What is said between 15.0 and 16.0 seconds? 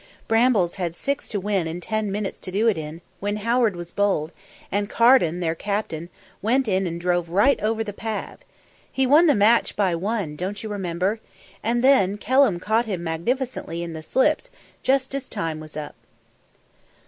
as time was up."